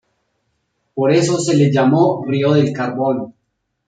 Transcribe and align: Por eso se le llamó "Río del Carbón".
Por 0.95 1.11
eso 1.11 1.37
se 1.37 1.55
le 1.55 1.71
llamó 1.71 2.25
"Río 2.25 2.53
del 2.53 2.73
Carbón". 2.73 3.35